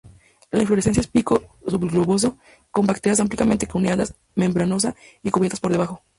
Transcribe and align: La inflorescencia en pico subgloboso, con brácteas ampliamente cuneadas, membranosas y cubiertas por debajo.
La 0.49 0.59
inflorescencia 0.61 1.03
en 1.03 1.11
pico 1.11 1.55
subgloboso, 1.67 2.39
con 2.71 2.87
brácteas 2.87 3.19
ampliamente 3.19 3.67
cuneadas, 3.67 4.15
membranosas 4.33 4.95
y 5.21 5.29
cubiertas 5.29 5.59
por 5.59 5.71
debajo. 5.71 6.01